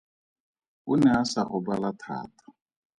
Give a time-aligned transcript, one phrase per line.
[0.91, 2.43] O ne a sa gobala thata.